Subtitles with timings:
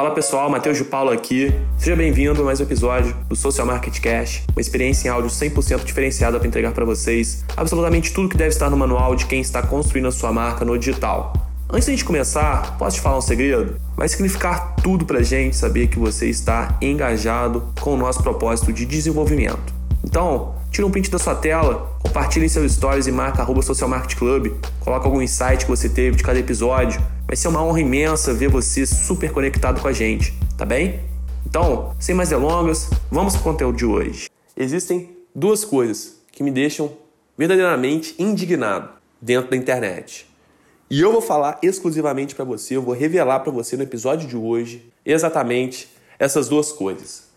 [0.00, 1.52] Fala pessoal, Matheus de Paulo aqui.
[1.76, 5.84] Seja bem-vindo a mais um episódio do Social Market Cash, uma experiência em áudio 100%
[5.84, 9.60] diferenciada para entregar para vocês absolutamente tudo que deve estar no manual de quem está
[9.60, 11.34] construindo a sua marca no digital.
[11.68, 13.78] Antes de a gente começar, posso te falar um segredo?
[13.94, 18.86] Vai significar tudo pra gente saber que você está engajado com o nosso propósito de
[18.86, 19.74] desenvolvimento.
[20.02, 24.16] Então, tira um print da sua tela, compartilhe seus stories e marca arroba Social Market
[24.16, 27.00] Club, coloca algum insight que você teve de cada episódio.
[27.26, 31.00] Vai ser uma honra imensa ver você super conectado com a gente, tá bem?
[31.44, 34.28] Então, sem mais delongas, vamos para o conteúdo de hoje.
[34.56, 36.92] Existem duas coisas que me deixam
[37.36, 38.90] verdadeiramente indignado
[39.20, 40.26] dentro da internet.
[40.88, 44.36] E eu vou falar exclusivamente para você, eu vou revelar para você no episódio de
[44.36, 47.29] hoje exatamente essas duas coisas.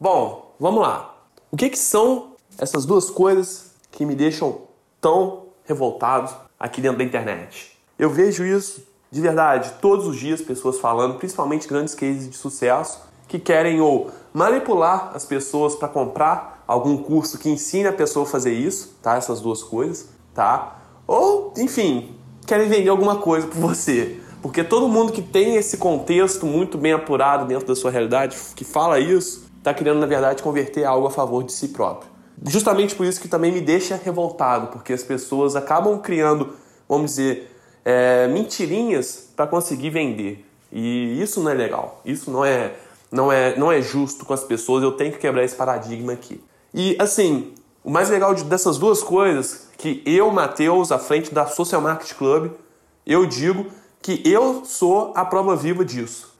[0.00, 1.12] Bom, vamos lá.
[1.50, 4.60] O que, que são essas duas coisas que me deixam
[5.00, 7.76] tão revoltado aqui dentro da internet?
[7.98, 13.00] Eu vejo isso de verdade todos os dias, pessoas falando, principalmente grandes cases de sucesso,
[13.26, 18.28] que querem ou manipular as pessoas para comprar algum curso que ensine a pessoa a
[18.28, 19.16] fazer isso, tá?
[19.16, 20.78] Essas duas coisas, tá?
[21.08, 22.14] Ou, enfim,
[22.46, 24.20] querem vender alguma coisa por você.
[24.40, 28.64] Porque todo mundo que tem esse contexto muito bem apurado dentro da sua realidade, que
[28.64, 32.10] fala isso, está querendo, na verdade, converter algo a favor de si próprio.
[32.46, 36.54] Justamente por isso que também me deixa revoltado, porque as pessoas acabam criando,
[36.88, 40.44] vamos dizer, é, mentirinhas para conseguir vender.
[40.70, 42.00] E isso não é legal.
[42.04, 42.74] Isso não é,
[43.10, 44.82] não, é, não é justo com as pessoas.
[44.82, 46.42] Eu tenho que quebrar esse paradigma aqui.
[46.72, 51.80] E assim, o mais legal dessas duas coisas, que eu, Matheus, à frente da Social
[51.80, 52.52] Market Club,
[53.06, 53.66] eu digo
[54.02, 56.34] que eu sou a prova viva disso.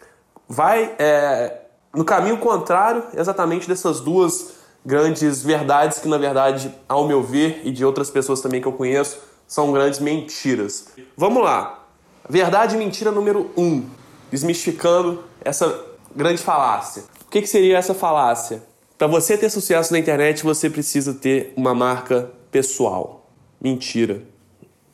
[0.46, 1.62] Vai, é,
[1.94, 7.70] no caminho contrário exatamente dessas duas grandes verdades que, na verdade, ao meu ver e
[7.70, 10.88] de outras pessoas também que eu conheço, são grandes mentiras.
[11.16, 11.86] Vamos lá.
[12.28, 13.86] Verdade e mentira número um,
[14.30, 15.84] desmistificando essa
[16.14, 17.04] grande falácia.
[17.26, 18.62] O que, que seria essa falácia?
[18.96, 23.30] Para você ter sucesso na internet, você precisa ter uma marca pessoal.
[23.60, 24.22] Mentira.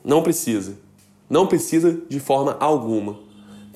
[0.03, 0.77] Não precisa.
[1.29, 3.17] Não precisa de forma alguma.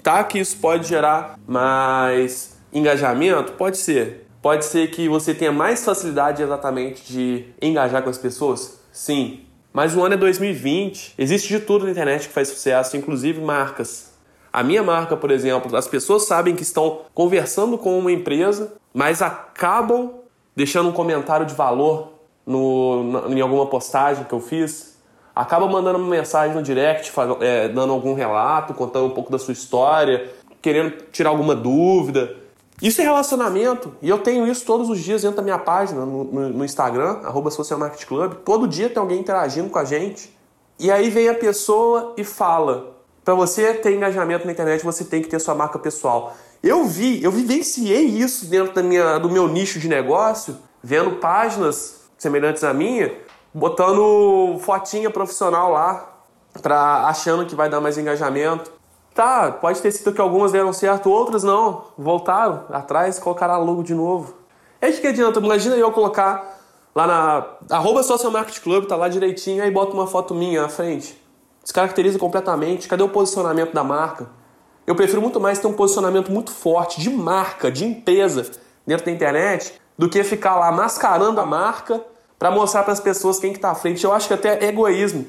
[0.03, 3.53] Tá que isso pode gerar mais engajamento?
[3.53, 4.28] Pode ser.
[4.41, 8.80] Pode ser que você tenha mais facilidade exatamente de engajar com as pessoas?
[8.91, 9.41] Sim.
[9.74, 11.13] Mas o ano é 2020.
[11.18, 14.09] Existe de tudo na internet que faz sucesso, inclusive marcas.
[14.52, 19.22] A minha marca, por exemplo, as pessoas sabem que estão conversando com uma empresa, mas
[19.22, 20.13] acabam
[20.56, 22.13] deixando um comentário de valor
[22.46, 24.97] no, em alguma postagem que eu fiz.
[25.35, 29.52] Acabam mandando uma mensagem no direct, é, dando algum relato, contando um pouco da sua
[29.52, 30.29] história,
[30.62, 32.35] querendo tirar alguma dúvida.
[32.81, 33.95] Isso é relacionamento.
[34.01, 37.19] E eu tenho isso todos os dias dentro da minha página, no, no, no Instagram,
[37.23, 38.35] arroba Social Market Club.
[38.45, 40.35] Todo dia tem alguém interagindo com a gente.
[40.79, 45.22] E aí vem a pessoa e fala: para você ter engajamento na internet, você tem
[45.22, 46.35] que ter sua marca pessoal.
[46.63, 52.01] Eu vi, eu vivenciei isso dentro da minha, do meu nicho de negócio, vendo páginas
[52.17, 53.13] semelhantes à minha,
[53.53, 56.22] botando fotinha profissional lá,
[56.61, 58.72] pra, achando que vai dar mais engajamento.
[59.19, 61.88] Tá, pode ter sido que algumas deram certo, outras não.
[61.97, 64.34] Voltaram atrás, colocaram logo de novo.
[64.80, 66.57] É que adianta, imagina eu colocar
[66.96, 70.69] lá na arroba Social Market Club, tá lá direitinho, aí bota uma foto minha na
[70.69, 71.22] frente.
[71.62, 72.88] Descaracteriza completamente.
[72.88, 74.29] Cadê o posicionamento da marca?
[74.88, 78.50] Eu prefiro muito mais ter um posicionamento muito forte de marca, de empresa
[78.88, 82.02] dentro da internet, do que ficar lá mascarando a marca
[82.40, 84.02] para mostrar para as pessoas quem que tá à frente.
[84.02, 85.25] Eu acho que até é egoísmo.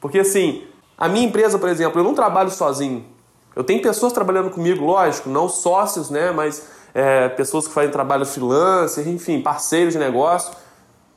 [0.00, 0.64] Porque assim,
[0.98, 3.16] a minha empresa, por exemplo, eu não trabalho sozinho.
[3.58, 6.30] Eu tenho pessoas trabalhando comigo, lógico, não sócios, né?
[6.30, 6.62] Mas
[6.94, 10.52] é, pessoas que fazem trabalho freelancer, enfim, parceiros de negócio.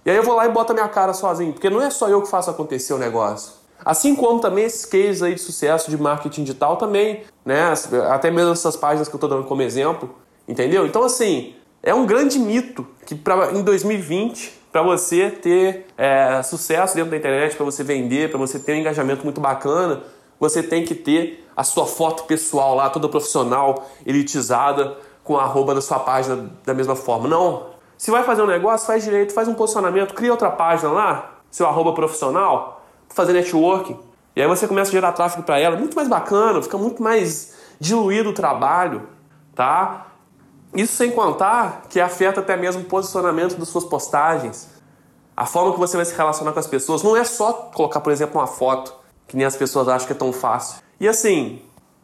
[0.03, 2.09] E aí eu vou lá e boto a minha cara sozinho, porque não é só
[2.09, 3.53] eu que faço acontecer o negócio.
[3.85, 7.75] Assim como também esses cases aí de sucesso de marketing digital também, né?
[8.09, 10.09] Até mesmo essas páginas que eu estou dando como exemplo,
[10.47, 10.87] entendeu?
[10.87, 11.53] Então assim,
[11.83, 17.17] é um grande mito que pra, em 2020 para você ter é, sucesso dentro da
[17.17, 20.01] internet, para você vender, para você ter um engajamento muito bacana,
[20.41, 25.75] você tem que ter a sua foto pessoal lá, toda profissional, elitizada, com a arroba
[25.75, 27.27] da sua página da mesma forma.
[27.27, 27.67] Não.
[27.95, 31.67] Se vai fazer um negócio, faz direito, faz um posicionamento, cria outra página lá, seu
[31.67, 33.99] arroba profissional, fazer networking.
[34.35, 37.53] E aí você começa a gerar tráfego para ela, muito mais bacana, fica muito mais
[37.79, 39.07] diluído o trabalho,
[39.53, 40.07] tá?
[40.73, 44.69] Isso sem contar que afeta até mesmo o posicionamento das suas postagens.
[45.37, 47.03] A forma que você vai se relacionar com as pessoas.
[47.03, 49.00] Não é só colocar, por exemplo, uma foto
[49.31, 50.83] que nem as pessoas acham que é tão fácil.
[50.99, 51.61] E assim,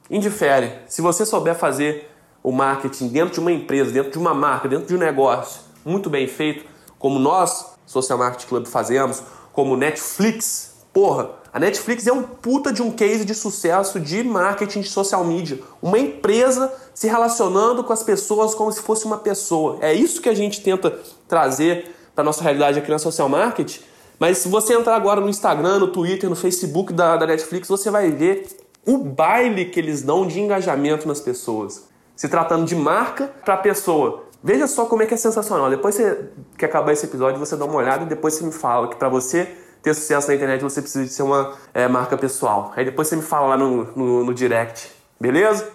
[0.09, 0.71] indifere.
[0.87, 2.09] Se você souber fazer
[2.41, 6.09] o marketing dentro de uma empresa, dentro de uma marca, dentro de um negócio muito
[6.09, 6.63] bem feito,
[6.97, 9.21] como nós Social Marketing Club fazemos,
[9.51, 10.77] como Netflix.
[10.93, 15.25] Porra, a Netflix é um puta de um case de sucesso de marketing de social
[15.25, 15.59] media.
[15.81, 19.79] Uma empresa se relacionando com as pessoas como se fosse uma pessoa.
[19.81, 20.97] É isso que a gente tenta
[21.27, 23.81] trazer para nossa realidade aqui na Social Marketing.
[24.19, 27.91] Mas se você entrar agora no Instagram, no Twitter, no Facebook da, da Netflix, você
[27.91, 28.47] vai ver
[28.85, 31.87] o baile que eles dão de engajamento nas pessoas.
[32.15, 34.23] Se tratando de marca para pessoa.
[34.43, 35.69] Veja só como é que é sensacional.
[35.69, 38.87] Depois você, que acabar esse episódio, você dá uma olhada e depois você me fala
[38.87, 42.73] que para você ter sucesso na internet você precisa de ser uma é, marca pessoal.
[42.75, 45.69] Aí depois você me fala lá no, no, no direct, beleza?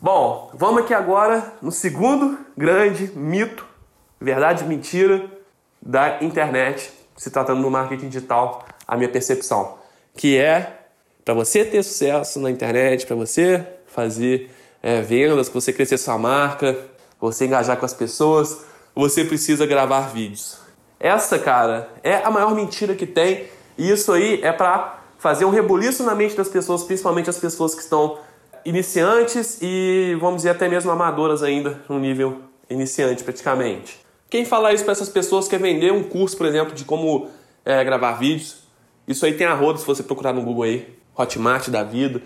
[0.00, 3.64] Bom, vamos aqui agora no segundo grande mito,
[4.20, 5.30] verdade mentira
[5.80, 9.78] da internet, se tratando do marketing digital, a minha percepção,
[10.16, 10.80] que é
[11.24, 14.50] para você ter sucesso na internet, para você fazer
[14.82, 16.76] é, vendas, para você crescer sua marca,
[17.18, 18.64] você engajar com as pessoas,
[18.94, 20.58] você precisa gravar vídeos.
[21.00, 25.50] Essa, cara, é a maior mentira que tem, e isso aí é para fazer um
[25.50, 28.18] rebuliço na mente das pessoas, principalmente as pessoas que estão
[28.64, 34.03] iniciantes e, vamos dizer, até mesmo amadoras ainda, no nível iniciante praticamente.
[34.34, 37.28] Quem fala isso para essas pessoas quer vender um curso, por exemplo, de como
[37.64, 38.64] é, gravar vídeos.
[39.06, 42.20] Isso aí tem a roda se você procurar no Google aí, Hotmart da vida,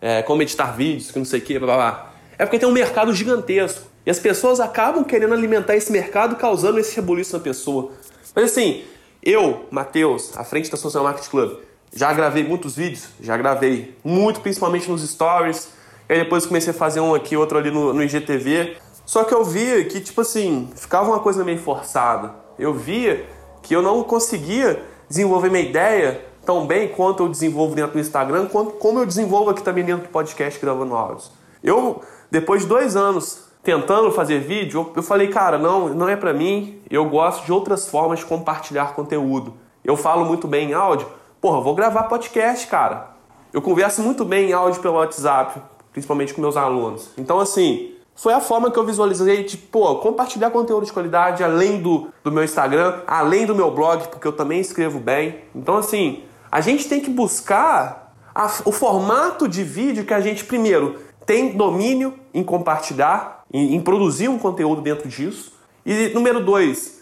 [0.00, 2.14] é, como editar vídeos, que não sei o que, blá, blá, blá.
[2.38, 3.82] É porque tem um mercado gigantesco.
[4.06, 7.92] E as pessoas acabam querendo alimentar esse mercado, causando esse rebuliço na pessoa.
[8.34, 8.82] Mas assim,
[9.22, 11.58] eu, Matheus, à frente da Social Market Club,
[11.94, 15.68] já gravei muitos vídeos, já gravei muito, principalmente nos stories.
[16.08, 18.78] E aí depois comecei a fazer um aqui, outro ali no, no IGTV.
[19.10, 22.32] Só que eu via que, tipo assim, ficava uma coisa meio forçada.
[22.56, 23.26] Eu via
[23.60, 28.46] que eu não conseguia desenvolver minha ideia tão bem quanto eu desenvolvo dentro do Instagram,
[28.46, 31.32] quanto como eu desenvolvo aqui também dentro do podcast gravando áudios.
[31.60, 36.32] Eu, depois de dois anos tentando fazer vídeo, eu falei, cara, não, não é para
[36.32, 36.80] mim.
[36.88, 39.54] Eu gosto de outras formas de compartilhar conteúdo.
[39.84, 41.08] Eu falo muito bem em áudio.
[41.40, 43.10] Porra, vou gravar podcast, cara.
[43.52, 45.60] Eu converso muito bem em áudio pelo WhatsApp,
[45.90, 47.10] principalmente com meus alunos.
[47.18, 51.80] Então, assim, foi a forma que eu visualizei de, pô, compartilhar conteúdo de qualidade além
[51.80, 55.36] do, do meu Instagram, além do meu blog, porque eu também escrevo bem.
[55.54, 60.44] Então, assim, a gente tem que buscar a, o formato de vídeo que a gente,
[60.44, 65.54] primeiro, tem domínio em compartilhar, em, em produzir um conteúdo dentro disso.
[65.86, 67.00] E número dois,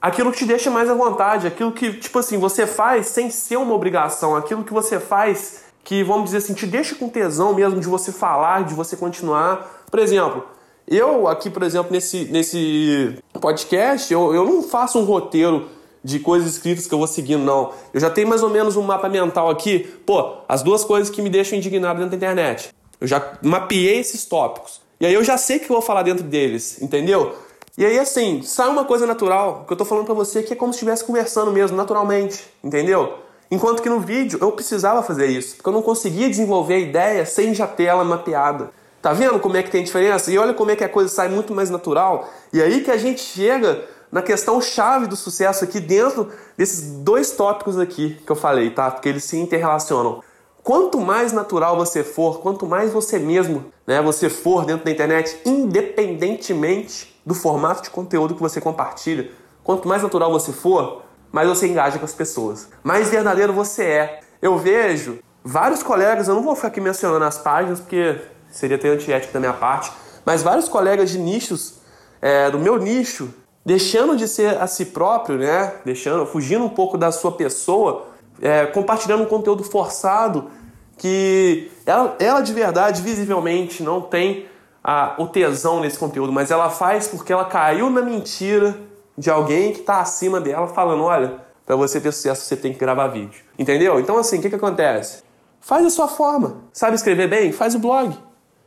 [0.00, 3.56] aquilo que te deixa mais à vontade, aquilo que, tipo assim, você faz sem ser
[3.56, 7.80] uma obrigação, aquilo que você faz que, vamos dizer assim, te deixa com tesão mesmo
[7.80, 9.84] de você falar, de você continuar.
[9.90, 10.44] Por exemplo,
[10.86, 15.68] eu aqui, por exemplo, nesse, nesse podcast, eu, eu não faço um roteiro
[16.04, 17.72] de coisas escritas que eu vou seguindo, não.
[17.94, 19.80] Eu já tenho mais ou menos um mapa mental aqui.
[20.04, 22.70] Pô, as duas coisas que me deixam indignado dentro da internet.
[23.00, 24.80] Eu já mapeei esses tópicos.
[25.00, 27.34] E aí eu já sei o que eu vou falar dentro deles, entendeu?
[27.76, 29.64] E aí, assim, sai uma coisa natural.
[29.66, 33.18] Que eu tô falando pra você que é como se estivesse conversando mesmo, naturalmente, entendeu?
[33.52, 37.26] Enquanto que no vídeo eu precisava fazer isso, porque eu não conseguia desenvolver a ideia
[37.26, 38.70] sem já ter ela mapeada.
[39.02, 40.32] Tá vendo como é que tem diferença?
[40.32, 42.30] E olha como é que a coisa sai muito mais natural.
[42.50, 47.32] E aí que a gente chega na questão chave do sucesso aqui dentro desses dois
[47.32, 48.90] tópicos aqui que eu falei, tá?
[48.90, 50.22] Porque eles se interrelacionam.
[50.62, 55.38] Quanto mais natural você for, quanto mais você mesmo, né, você for dentro da internet,
[55.44, 59.30] independentemente do formato de conteúdo que você compartilha,
[59.62, 61.02] quanto mais natural você for,
[61.32, 64.20] mais você engaja com as pessoas, mais verdadeiro você é.
[64.40, 68.20] Eu vejo vários colegas, eu não vou ficar aqui mencionando as páginas porque
[68.50, 69.90] seria ter antiético da minha parte,
[70.24, 71.80] mas vários colegas de nichos,
[72.20, 73.32] é, do meu nicho,
[73.64, 75.72] deixando de ser a si próprio, né?
[75.84, 78.06] Deixando, fugindo um pouco da sua pessoa,
[78.40, 80.50] é, compartilhando um conteúdo forçado
[80.98, 84.46] que ela, ela de verdade, visivelmente, não tem
[84.84, 88.76] a, o tesão nesse conteúdo, mas ela faz porque ela caiu na mentira
[89.16, 92.78] de alguém que está acima dela falando, olha, para você ter sucesso você tem que
[92.78, 93.42] gravar vídeo.
[93.58, 94.00] Entendeu?
[94.00, 95.22] Então assim, o que, que acontece?
[95.60, 96.56] Faz a sua forma.
[96.72, 97.52] Sabe escrever bem?
[97.52, 98.16] Faz o blog.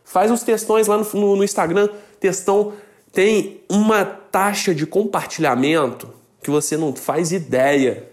[0.03, 1.89] Faz uns textões lá no, no, no Instagram.
[2.19, 2.73] Textão
[3.11, 6.09] tem uma taxa de compartilhamento
[6.41, 8.09] que você não faz ideia.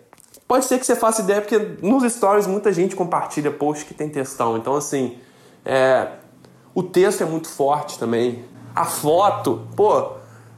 [0.48, 4.08] Pode ser que você faça ideia, porque nos stories muita gente compartilha post que tem
[4.08, 4.56] textão.
[4.56, 5.18] Então, assim,
[5.64, 6.08] é,
[6.74, 8.44] o texto é muito forte também.
[8.74, 10.12] A foto, pô,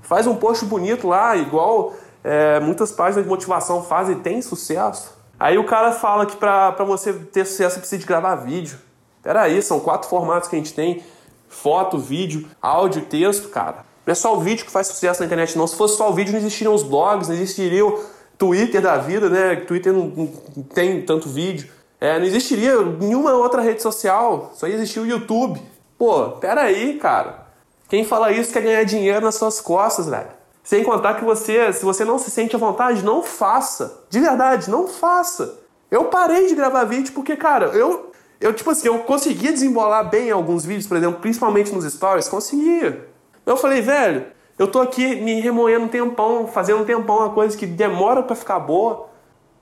[0.04, 5.12] faz um post bonito lá, igual é, muitas páginas de motivação fazem e tem sucesso.
[5.38, 8.78] Aí o cara fala que para você ter sucesso você precisa de gravar vídeo.
[9.22, 11.02] Peraí, são quatro formatos que a gente tem:
[11.48, 13.84] foto, vídeo, áudio texto, cara.
[14.06, 15.66] Não é só o vídeo que faz sucesso na internet, não.
[15.66, 18.04] Se fosse só o vídeo, não existiriam os blogs, não existiria o
[18.36, 19.56] Twitter da vida, né?
[19.56, 21.68] Twitter não, não tem tanto vídeo.
[22.00, 25.60] É, não existiria nenhuma outra rede social, só existia o YouTube.
[25.96, 27.43] Pô, peraí, cara.
[27.88, 30.28] Quem fala isso quer ganhar dinheiro nas suas costas, velho.
[30.62, 34.04] Sem contar que você, se você não se sente à vontade, não faça.
[34.08, 35.60] De verdade, não faça.
[35.90, 38.10] Eu parei de gravar vídeo porque, cara, eu,
[38.40, 43.06] eu tipo assim, eu conseguia desembolar bem alguns vídeos, por exemplo, principalmente nos stories, conseguia.
[43.44, 44.26] Eu falei, velho,
[44.58, 48.34] eu tô aqui me remoendo um tempão, fazendo um tempão uma coisa que demora para
[48.34, 49.08] ficar boa.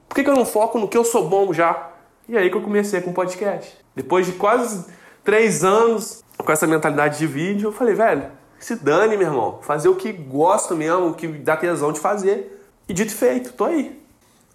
[0.08, 1.90] Por que, que eu não foco no que eu sou bom já?
[2.28, 3.76] E aí que eu comecei com o podcast.
[3.96, 4.86] Depois de quase
[5.24, 8.24] três anos com essa mentalidade de vídeo, eu falei, velho,
[8.58, 9.58] se dane, meu irmão.
[9.62, 12.60] Fazer o que gosto mesmo, o que dá tesão de fazer.
[12.88, 14.00] E dito e feito, tô aí.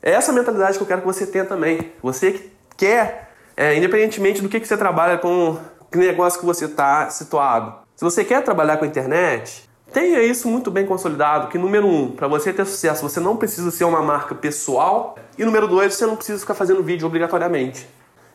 [0.01, 1.91] É essa mentalidade que eu quero que você tenha também.
[2.01, 5.57] Você que quer, é, independentemente do que, que você trabalha com
[5.91, 7.73] que negócio que você está situado.
[7.95, 11.47] Se você quer trabalhar com a internet, tenha isso muito bem consolidado.
[11.47, 15.17] Que número um, para você ter sucesso, você não precisa ser uma marca pessoal.
[15.37, 17.87] E número dois, você não precisa ficar fazendo vídeo obrigatoriamente.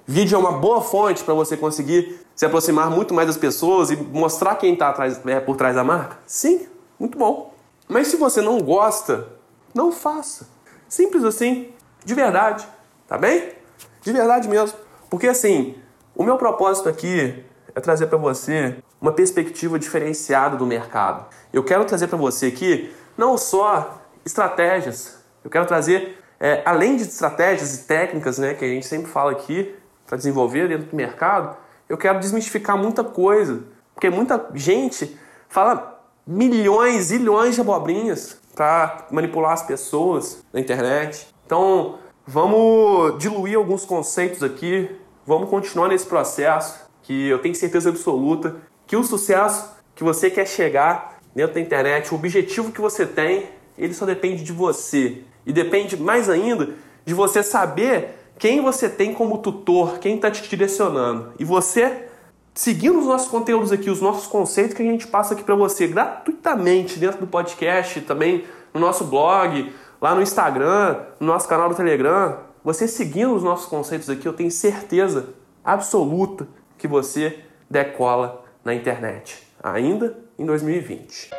[0.07, 3.97] Vídeo é uma boa fonte para você conseguir se aproximar muito mais das pessoas e
[3.97, 4.95] mostrar quem está
[5.27, 6.19] é, por trás da marca?
[6.27, 6.67] Sim,
[6.99, 7.55] muito bom.
[7.89, 9.29] Mas se você não gosta,
[9.75, 10.49] não faça.
[10.89, 11.73] Simples assim,
[12.05, 12.67] de verdade,
[13.07, 13.53] tá bem?
[14.01, 14.77] De verdade mesmo.
[15.09, 15.77] Porque assim,
[16.17, 17.45] o meu propósito aqui
[17.75, 21.27] é trazer para você uma perspectiva diferenciada do mercado.
[21.53, 27.03] Eu quero trazer para você aqui não só estratégias, eu quero trazer, é, além de
[27.03, 29.75] estratégias e técnicas né, que a gente sempre fala aqui,
[30.07, 31.57] para desenvolver dentro do mercado,
[31.89, 33.63] eu quero desmistificar muita coisa.
[33.95, 35.17] Porque muita gente
[35.49, 41.27] fala milhões, zilhões de abobrinhas para manipular as pessoas na internet.
[41.47, 44.91] Então, vamos diluir alguns conceitos aqui,
[45.27, 48.57] vamos continuar nesse processo que eu tenho certeza absoluta
[48.87, 53.49] que o sucesso que você quer chegar dentro da internet, o objetivo que você tem,
[53.77, 55.23] ele só depende de você.
[55.47, 60.43] E depende mais ainda de você saber quem você tem como tutor, quem está te
[60.49, 61.33] direcionando.
[61.39, 62.09] E você,
[62.53, 65.87] seguindo os nossos conteúdos aqui, os nossos conceitos que a gente passa aqui para você
[65.87, 68.45] gratuitamente dentro do podcast, também
[68.75, 73.67] no nosso blog, lá no Instagram, no nosso canal do Telegram, você seguindo os nossos
[73.67, 75.29] conceitos aqui, eu tenho certeza
[75.65, 81.31] absoluta que você decola na internet, ainda em 2020.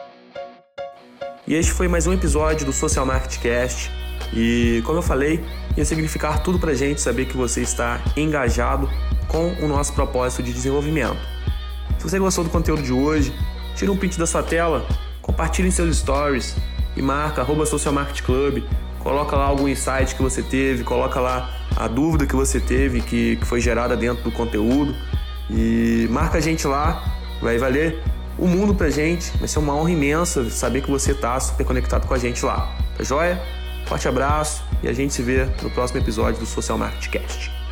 [1.46, 4.03] E este foi mais um episódio do Social Market Cast.
[4.36, 5.44] E como eu falei,
[5.78, 8.90] ia significar tudo pra gente saber que você está engajado
[9.28, 11.18] com o nosso propósito de desenvolvimento.
[11.98, 13.34] Se você gostou do conteúdo de hoje,
[13.76, 14.86] tira um print da sua tela,
[15.22, 16.56] compartilhe em seus stories
[16.96, 18.64] e marca arroba Social Market Club,
[19.00, 23.36] coloca lá algum insight que você teve, coloca lá a dúvida que você teve, que,
[23.38, 24.96] que foi gerada dentro do conteúdo
[25.50, 27.04] e marca a gente lá,
[27.42, 28.02] vai valer
[28.38, 32.08] o mundo pra gente, vai ser uma honra imensa saber que você tá super conectado
[32.08, 33.42] com a gente lá, tá joia?
[33.86, 37.63] Forte abraço e a gente se vê no próximo episódio do Social Market Cast.